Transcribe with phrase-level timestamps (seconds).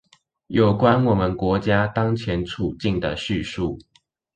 [0.47, 3.77] 有關我們國家當前處境的敘述